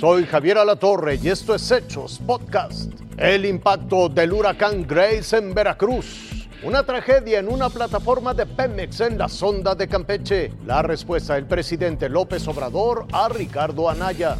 Soy 0.00 0.24
Javier 0.24 0.56
Alatorre 0.56 1.16
y 1.22 1.28
esto 1.28 1.54
es 1.54 1.70
Hechos 1.70 2.18
Podcast. 2.26 2.90
El 3.18 3.44
impacto 3.44 4.08
del 4.08 4.32
huracán 4.32 4.86
Grace 4.86 5.36
en 5.36 5.52
Veracruz. 5.52 6.48
Una 6.62 6.86
tragedia 6.86 7.38
en 7.38 7.48
una 7.48 7.68
plataforma 7.68 8.32
de 8.32 8.46
Pemex 8.46 9.00
en 9.02 9.18
la 9.18 9.28
sonda 9.28 9.74
de 9.74 9.88
Campeche. 9.88 10.54
La 10.64 10.80
respuesta 10.80 11.34
del 11.34 11.44
presidente 11.44 12.08
López 12.08 12.48
Obrador 12.48 13.08
a 13.12 13.28
Ricardo 13.28 13.90
Anaya. 13.90 14.38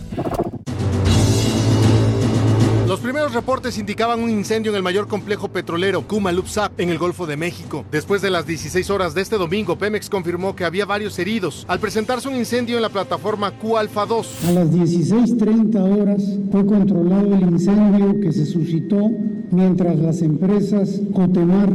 Los 2.90 2.98
primeros 2.98 3.32
reportes 3.34 3.78
indicaban 3.78 4.18
un 4.18 4.30
incendio 4.30 4.72
en 4.72 4.76
el 4.76 4.82
mayor 4.82 5.06
complejo 5.06 5.46
petrolero, 5.46 6.08
Kuma-Lupsap, 6.08 6.80
en 6.80 6.88
el 6.88 6.98
Golfo 6.98 7.24
de 7.24 7.36
México. 7.36 7.84
Después 7.92 8.20
de 8.20 8.30
las 8.30 8.48
16 8.48 8.90
horas 8.90 9.14
de 9.14 9.20
este 9.20 9.36
domingo, 9.36 9.78
Pemex 9.78 10.10
confirmó 10.10 10.56
que 10.56 10.64
había 10.64 10.86
varios 10.86 11.16
heridos 11.20 11.64
al 11.68 11.78
presentarse 11.78 12.28
un 12.28 12.34
incendio 12.34 12.74
en 12.74 12.82
la 12.82 12.88
plataforma 12.88 13.52
Q-Alfa 13.52 14.06
2. 14.06 14.44
A 14.44 14.50
las 14.50 14.70
16.30 14.72 16.00
horas 16.00 16.24
fue 16.50 16.66
controlado 16.66 17.32
el 17.32 17.42
incendio 17.42 18.20
que 18.20 18.32
se 18.32 18.44
suscitó 18.44 19.08
mientras 19.52 19.96
las 19.96 20.20
empresas 20.22 21.00
Cotemar 21.14 21.70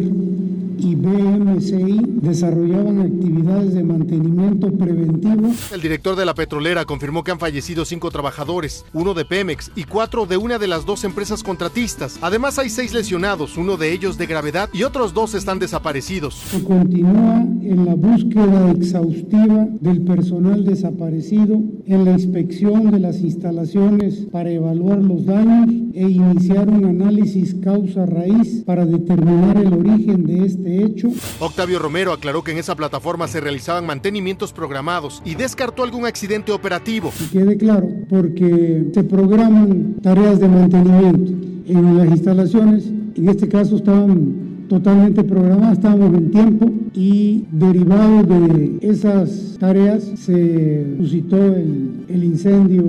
Desarrollaban 1.55 2.99
actividades 2.99 3.73
de 3.73 3.83
mantenimiento 3.83 4.69
preventivo. 4.71 5.53
El 5.71 5.81
director 5.81 6.17
de 6.17 6.25
la 6.25 6.33
petrolera 6.33 6.83
confirmó 6.83 7.23
que 7.23 7.31
han 7.31 7.39
fallecido 7.39 7.85
cinco 7.85 8.11
trabajadores, 8.11 8.83
uno 8.91 9.13
de 9.13 9.23
Pemex 9.23 9.71
y 9.73 9.85
cuatro 9.85 10.25
de 10.25 10.35
una 10.35 10.59
de 10.59 10.67
las 10.67 10.85
dos 10.85 11.05
empresas 11.05 11.43
contratistas. 11.43 12.19
Además 12.21 12.59
hay 12.59 12.69
seis 12.69 12.93
lesionados, 12.93 13.55
uno 13.55 13.77
de 13.77 13.93
ellos 13.93 14.17
de 14.17 14.25
gravedad 14.25 14.69
y 14.73 14.83
otros 14.83 15.13
dos 15.13 15.33
están 15.33 15.59
desaparecidos. 15.59 16.35
Se 16.35 16.61
continúa 16.61 17.45
en 17.65 17.85
la 17.85 17.95
búsqueda 17.95 18.71
exhaustiva 18.71 19.67
del 19.81 20.01
personal 20.01 20.63
desaparecido, 20.63 21.61
en 21.85 22.05
la 22.05 22.11
inspección 22.11 22.91
de 22.91 22.99
las 22.99 23.21
instalaciones 23.21 24.27
para 24.31 24.51
evaluar 24.51 24.99
los 24.99 25.25
daños 25.25 25.69
e 25.93 26.09
iniciar 26.09 26.69
un 26.69 26.85
análisis 26.85 27.55
causa-raíz 27.55 28.63
para 28.65 28.85
determinar 28.85 29.57
el 29.57 29.73
origen 29.73 30.25
de 30.25 30.45
este 30.45 30.83
hecho. 30.83 31.09
Octavio 31.39 31.79
Romero 31.79 32.13
aclaró 32.13 32.43
que 32.43 32.51
en 32.51 32.57
esa 32.57 32.75
plataforma 32.75 33.27
se 33.27 33.41
realizaban 33.41 33.85
mantenimientos 33.85 34.53
programados 34.53 35.21
y 35.25 35.35
descartó 35.35 35.83
algún 35.83 36.05
accidente 36.05 36.51
operativo. 36.51 37.11
Y 37.19 37.31
quede 37.31 37.57
claro, 37.57 37.89
porque 38.09 38.91
se 38.93 39.03
programan 39.03 39.95
tareas 40.01 40.39
de 40.39 40.47
mantenimiento 40.47 41.31
en 41.67 41.97
las 41.97 42.07
instalaciones, 42.07 42.85
en 43.15 43.29
este 43.29 43.47
caso 43.47 43.77
estaban 43.77 44.44
totalmente 44.67 45.23
programada, 45.23 45.73
estábamos 45.73 46.13
en 46.15 46.31
tiempo 46.31 46.71
y 46.93 47.45
derivado 47.51 48.23
de 48.23 48.79
esas 48.81 49.57
tareas 49.59 50.03
se 50.17 50.97
suscitó 50.97 51.37
el, 51.37 52.05
el, 52.07 52.23
incendio. 52.23 52.83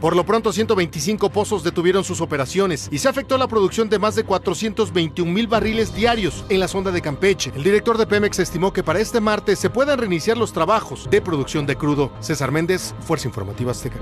Por 0.00 0.16
lo 0.16 0.24
pronto 0.24 0.52
125 0.52 1.30
pozos 1.30 1.62
detuvieron 1.62 2.04
sus 2.04 2.20
operaciones 2.20 2.88
y 2.90 2.98
se 2.98 3.08
afectó 3.08 3.38
la 3.38 3.48
producción 3.48 3.88
de 3.88 3.98
más 3.98 4.14
de 4.16 4.24
421 4.24 5.30
mil 5.30 5.46
barriles 5.46 5.94
diarios 5.94 6.44
en 6.48 6.60
la 6.60 6.68
sonda 6.68 6.90
de 6.90 7.00
Campeche. 7.00 7.52
El 7.54 7.62
director 7.62 7.98
de 7.98 8.06
Pemex 8.06 8.38
estimó 8.38 8.72
que 8.72 8.82
para 8.82 9.00
este 9.00 9.20
martes 9.20 9.58
se 9.58 9.70
puedan 9.70 9.98
reiniciar 9.98 10.36
los 10.36 10.52
trabajos 10.52 11.08
de 11.10 11.20
producción 11.20 11.66
de 11.66 11.76
crudo. 11.76 12.10
César 12.20 12.52
Méndez, 12.52 12.94
Fuerza 13.00 13.28
Informativa 13.28 13.72
Azteca. 13.72 13.98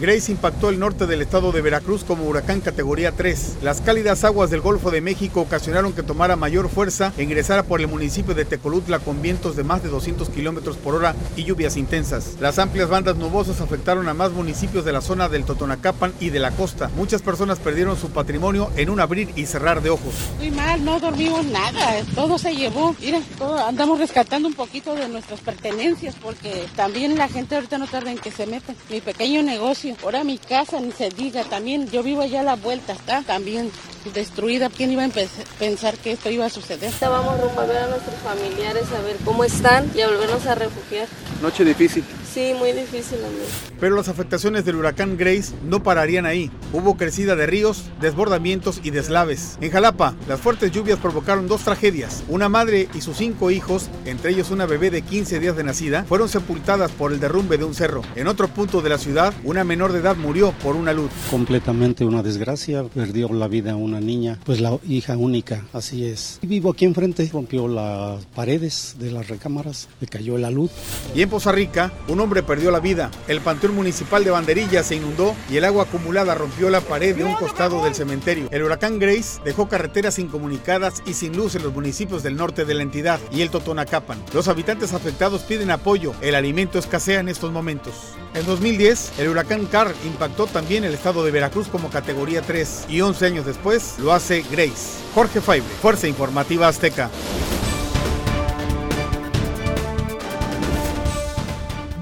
Grace 0.00 0.32
impactó 0.32 0.70
el 0.70 0.80
norte 0.80 1.06
del 1.06 1.22
estado 1.22 1.52
de 1.52 1.62
Veracruz 1.62 2.02
como 2.02 2.24
huracán 2.24 2.60
categoría 2.60 3.12
3. 3.12 3.58
Las 3.62 3.80
cálidas 3.80 4.24
aguas 4.24 4.50
del 4.50 4.60
Golfo 4.60 4.90
de 4.90 5.00
México 5.00 5.40
ocasionaron 5.40 5.92
que 5.92 6.02
tomara 6.02 6.34
mayor 6.34 6.68
fuerza 6.68 7.12
e 7.16 7.22
ingresara 7.22 7.62
por 7.62 7.80
el 7.80 7.86
municipio 7.86 8.34
de 8.34 8.44
Tecolutla 8.44 8.98
con 8.98 9.22
vientos 9.22 9.54
de 9.54 9.62
más 9.62 9.84
de 9.84 9.90
200 9.90 10.30
kilómetros 10.30 10.78
por 10.78 10.96
hora 10.96 11.14
y 11.36 11.44
lluvias 11.44 11.76
intensas. 11.76 12.34
Las 12.40 12.58
amplias 12.58 12.88
bandas 12.88 13.16
nubosas 13.16 13.60
afectaron 13.60 14.08
a 14.08 14.14
más 14.14 14.32
municipios 14.32 14.84
de 14.84 14.90
la 14.90 15.00
zona 15.00 15.28
del 15.28 15.44
Totonacapan 15.44 16.12
y 16.18 16.30
de 16.30 16.40
la 16.40 16.50
costa. 16.50 16.90
Muchas 16.96 17.22
personas 17.22 17.60
perdieron 17.60 17.96
su 17.96 18.10
patrimonio 18.10 18.72
en 18.76 18.90
un 18.90 18.98
abrir 18.98 19.30
y 19.36 19.46
cerrar 19.46 19.80
de 19.80 19.90
ojos. 19.90 20.14
Muy 20.38 20.50
mal, 20.50 20.84
no 20.84 20.98
dormimos 20.98 21.46
nada, 21.46 22.02
todo 22.16 22.36
se 22.36 22.56
llevó. 22.56 22.96
Mira, 23.00 23.20
andamos 23.68 24.00
rescatando 24.00 24.48
un 24.48 24.54
poquito 24.54 24.96
de 24.96 25.08
nuestras 25.08 25.38
pertenencias 25.38 26.16
porque 26.20 26.66
también 26.74 27.16
la 27.16 27.28
gente 27.28 27.54
ahorita 27.54 27.78
no 27.78 27.86
tarda 27.86 28.10
en 28.10 28.18
que 28.18 28.32
se 28.32 28.46
metan. 28.46 28.74
Mi 28.90 29.00
pequeño 29.00 29.44
negocio 29.44 29.83
Ahora 30.02 30.24
mi 30.24 30.38
casa 30.38 30.80
ni 30.80 30.92
se 30.92 31.10
diga, 31.10 31.44
también 31.44 31.90
yo 31.90 32.02
vivo 32.02 32.22
allá 32.22 32.40
a 32.40 32.44
la 32.44 32.56
vuelta, 32.56 32.92
está 32.94 33.22
también 33.22 33.70
destruida. 34.14 34.70
¿Quién 34.70 34.90
iba 34.90 35.04
a 35.04 35.10
pensar 35.58 35.96
que 35.98 36.12
esto 36.12 36.30
iba 36.30 36.46
a 36.46 36.50
suceder? 36.50 36.92
Vamos 37.00 37.40
rumbo 37.40 37.60
a 37.60 37.66
ver 37.66 37.78
a 37.78 37.86
nuestros 37.88 38.16
familiares, 38.16 38.84
a 38.98 39.02
ver 39.02 39.16
cómo 39.24 39.44
están 39.44 39.90
y 39.94 40.00
a 40.00 40.08
volvernos 40.08 40.46
a 40.46 40.54
refugiar. 40.54 41.06
Noche 41.42 41.64
difícil. 41.64 42.04
Sí, 42.34 42.52
muy 42.58 42.72
difícil, 42.72 43.18
amigo. 43.24 43.44
Pero 43.78 43.94
las 43.94 44.08
afectaciones 44.08 44.64
del 44.64 44.74
huracán 44.74 45.16
Grace 45.16 45.52
no 45.64 45.84
pararían 45.84 46.26
ahí. 46.26 46.50
Hubo 46.72 46.96
crecida 46.96 47.36
de 47.36 47.46
ríos, 47.46 47.84
desbordamientos 48.00 48.80
y 48.82 48.90
deslaves. 48.90 49.56
En 49.60 49.70
Jalapa, 49.70 50.16
las 50.26 50.40
fuertes 50.40 50.72
lluvias 50.72 50.98
provocaron 50.98 51.46
dos 51.46 51.62
tragedias. 51.62 52.24
Una 52.28 52.48
madre 52.48 52.88
y 52.92 53.02
sus 53.02 53.18
cinco 53.18 53.52
hijos, 53.52 53.88
entre 54.04 54.32
ellos 54.32 54.50
una 54.50 54.66
bebé 54.66 54.90
de 54.90 55.02
15 55.02 55.38
días 55.38 55.56
de 55.56 55.62
nacida, 55.62 56.02
fueron 56.08 56.28
sepultadas 56.28 56.90
por 56.90 57.12
el 57.12 57.20
derrumbe 57.20 57.56
de 57.56 57.66
un 57.66 57.74
cerro. 57.74 58.02
En 58.16 58.26
otro 58.26 58.48
punto 58.48 58.82
de 58.82 58.88
la 58.88 58.98
ciudad, 58.98 59.32
una 59.44 59.62
menor 59.62 59.92
de 59.92 60.00
edad 60.00 60.16
murió 60.16 60.50
por 60.60 60.74
una 60.74 60.92
luz. 60.92 61.12
Completamente 61.30 62.04
una 62.04 62.24
desgracia, 62.24 62.82
perdió 62.82 63.32
la 63.32 63.46
vida 63.46 63.76
una 63.76 64.00
niña, 64.00 64.40
pues 64.44 64.60
la 64.60 64.76
hija 64.88 65.16
única, 65.16 65.66
así 65.72 66.04
es. 66.04 66.40
Y 66.42 66.48
vivo 66.48 66.72
aquí 66.72 66.84
enfrente, 66.84 67.30
rompió 67.32 67.68
las 67.68 68.24
paredes 68.34 68.96
de 68.98 69.12
las 69.12 69.28
recámaras, 69.28 69.88
le 70.00 70.08
cayó 70.08 70.36
la 70.36 70.50
luz. 70.50 70.72
Y 71.14 71.22
en 71.22 71.28
Poza 71.28 71.52
Rica, 71.52 71.92
un 72.08 72.23
hombre 72.24 72.42
perdió 72.42 72.70
la 72.70 72.80
vida. 72.80 73.10
El 73.28 73.40
panteón 73.40 73.74
municipal 73.74 74.24
de 74.24 74.30
Banderilla 74.30 74.82
se 74.82 74.96
inundó 74.96 75.36
y 75.50 75.58
el 75.58 75.64
agua 75.64 75.84
acumulada 75.84 76.34
rompió 76.34 76.70
la 76.70 76.80
pared 76.80 77.14
de 77.14 77.22
un 77.22 77.34
costado 77.34 77.84
del 77.84 77.94
cementerio. 77.94 78.48
El 78.50 78.62
huracán 78.62 78.98
Grace 78.98 79.40
dejó 79.44 79.68
carreteras 79.68 80.18
incomunicadas 80.18 81.02
y 81.06 81.14
sin 81.14 81.36
luz 81.36 81.54
en 81.54 81.62
los 81.62 81.74
municipios 81.74 82.22
del 82.22 82.36
norte 82.36 82.64
de 82.64 82.74
la 82.74 82.82
entidad 82.82 83.20
y 83.30 83.42
el 83.42 83.50
Totonacapan. 83.50 84.22
Los 84.32 84.48
habitantes 84.48 84.92
afectados 84.92 85.42
piden 85.42 85.70
apoyo. 85.70 86.14
El 86.20 86.34
alimento 86.34 86.78
escasea 86.78 87.20
en 87.20 87.28
estos 87.28 87.52
momentos. 87.52 87.94
En 88.34 88.46
2010, 88.46 89.18
el 89.18 89.28
huracán 89.28 89.66
Carr 89.66 89.94
impactó 90.04 90.46
también 90.46 90.84
el 90.84 90.94
estado 90.94 91.24
de 91.24 91.30
Veracruz 91.30 91.68
como 91.68 91.90
categoría 91.90 92.42
3 92.42 92.86
y 92.88 93.00
11 93.00 93.26
años 93.26 93.46
después 93.46 93.98
lo 93.98 94.12
hace 94.12 94.44
Grace. 94.50 94.98
Jorge 95.14 95.40
Faible, 95.40 95.68
Fuerza 95.80 96.08
Informativa 96.08 96.66
Azteca. 96.68 97.10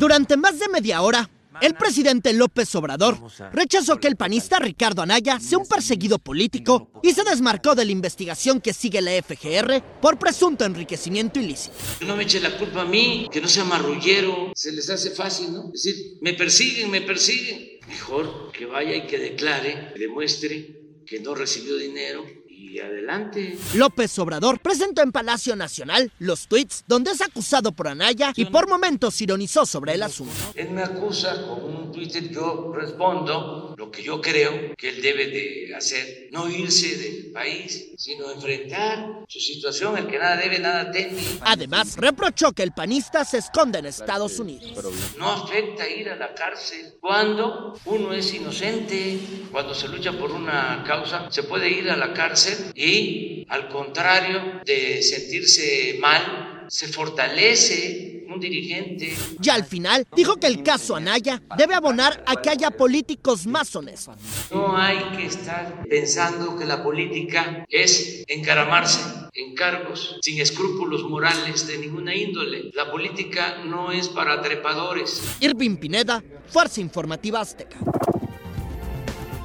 Durante 0.02 0.36
más 0.36 0.58
de 0.58 0.68
media 0.68 1.00
hora, 1.00 1.30
el 1.60 1.74
presidente 1.74 2.32
López 2.32 2.74
Obrador 2.74 3.18
rechazó 3.52 4.00
que 4.00 4.08
el 4.08 4.16
panista 4.16 4.58
Ricardo 4.58 5.00
Anaya 5.00 5.38
sea 5.38 5.58
un 5.58 5.66
perseguido 5.68 6.18
político 6.18 6.90
y 7.04 7.12
se 7.12 7.22
desmarcó 7.22 7.76
de 7.76 7.84
la 7.84 7.92
investigación 7.92 8.60
que 8.60 8.72
sigue 8.72 9.00
la 9.00 9.12
FGR 9.12 9.80
por 10.00 10.18
presunto 10.18 10.64
enriquecimiento 10.64 11.38
ilícito. 11.38 11.76
No 12.00 12.16
me 12.16 12.24
eche 12.24 12.40
la 12.40 12.58
culpa 12.58 12.80
a 12.80 12.84
mí, 12.84 13.28
que 13.30 13.40
no 13.40 13.46
sea 13.46 13.62
marrullero, 13.62 14.50
se 14.56 14.72
les 14.72 14.90
hace 14.90 15.12
fácil, 15.12 15.52
¿no? 15.52 15.70
Es 15.72 15.84
decir, 15.84 16.18
me 16.20 16.34
persiguen, 16.34 16.90
me 16.90 17.02
persiguen. 17.02 17.78
Mejor 17.86 18.50
que 18.50 18.66
vaya 18.66 18.96
y 18.96 19.06
que 19.06 19.18
declare, 19.18 19.92
que 19.94 20.00
demuestre 20.00 20.80
que 21.06 21.20
no 21.20 21.36
recibió 21.36 21.76
dinero 21.76 22.24
y 22.52 22.78
adelante. 22.78 23.58
López 23.74 24.18
Obrador 24.18 24.60
presentó 24.60 25.02
en 25.02 25.12
Palacio 25.12 25.56
Nacional 25.56 26.12
los 26.18 26.46
tweets 26.46 26.84
donde 26.86 27.10
es 27.10 27.20
acusado 27.20 27.72
por 27.72 27.88
Anaya 27.88 28.32
y 28.36 28.46
por 28.46 28.68
momentos 28.68 29.20
ironizó 29.20 29.66
sobre 29.66 29.94
el 29.94 30.02
asunto. 30.02 30.34
Él 30.54 30.70
me 30.70 30.82
acusa 30.82 31.46
con 31.46 31.71
un 31.92 31.98
Twitter, 31.98 32.30
yo 32.30 32.72
respondo 32.74 33.74
lo 33.76 33.90
que 33.90 34.02
yo 34.02 34.20
creo 34.20 34.74
que 34.76 34.88
él 34.88 35.02
debe 35.02 35.26
de 35.26 35.74
hacer, 35.74 36.28
no 36.30 36.48
irse 36.48 36.96
del 36.96 37.32
país, 37.32 37.92
sino 37.96 38.30
enfrentar 38.30 39.24
su 39.28 39.38
situación, 39.40 39.98
el 39.98 40.06
que 40.06 40.18
nada 40.18 40.36
debe, 40.36 40.58
nada 40.58 40.90
teme. 40.90 41.20
Además, 41.42 41.96
reprochó 41.96 42.52
que 42.52 42.62
el 42.62 42.72
panista 42.72 43.24
se 43.24 43.38
esconde 43.38 43.78
en 43.78 43.86
Estados 43.86 44.38
Unidos. 44.38 44.72
No 45.18 45.30
afecta 45.30 45.88
ir 45.88 46.08
a 46.08 46.16
la 46.16 46.34
cárcel 46.34 46.94
cuando 47.00 47.78
uno 47.84 48.12
es 48.12 48.32
inocente, 48.32 49.18
cuando 49.50 49.74
se 49.74 49.88
lucha 49.88 50.12
por 50.12 50.32
una 50.32 50.84
causa, 50.86 51.30
se 51.30 51.42
puede 51.42 51.68
ir 51.68 51.90
a 51.90 51.96
la 51.96 52.12
cárcel 52.12 52.72
y 52.74 53.46
al 53.48 53.68
contrario 53.68 54.62
de 54.64 55.02
sentirse 55.02 55.96
mal, 56.00 56.66
se 56.68 56.88
fortalece 56.88 58.11
un 58.34 58.40
dirigente. 58.40 59.14
Ya 59.38 59.54
al 59.54 59.64
final 59.64 60.06
dijo 60.14 60.36
que 60.36 60.46
el 60.46 60.62
caso 60.62 60.96
Anaya 60.96 61.42
debe 61.56 61.74
abonar 61.74 62.22
a 62.26 62.36
que 62.36 62.50
haya 62.50 62.70
políticos 62.70 63.46
más 63.46 63.74
honestos. 63.74 64.16
No 64.50 64.76
hay 64.76 64.98
que 65.16 65.26
estar 65.26 65.84
pensando 65.88 66.56
que 66.56 66.64
la 66.64 66.82
política 66.82 67.64
es 67.68 68.24
encaramarse 68.28 69.00
en 69.34 69.54
cargos 69.54 70.18
sin 70.22 70.40
escrúpulos 70.40 71.04
morales 71.04 71.66
de 71.66 71.78
ninguna 71.78 72.14
índole. 72.14 72.70
La 72.74 72.90
política 72.90 73.62
no 73.64 73.92
es 73.92 74.08
para 74.08 74.40
trepadores. 74.40 75.22
Irving 75.40 75.76
Pineda, 75.76 76.22
Fuerza 76.48 76.80
Informativa 76.80 77.40
Azteca. 77.40 77.78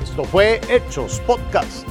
Esto 0.01 0.23
fue 0.23 0.59
Hechos 0.69 1.19
Podcast. 1.27 1.87